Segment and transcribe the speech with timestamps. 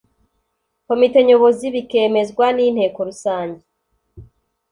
[0.87, 3.61] komite nyobozi bikemezwa n inteko rusange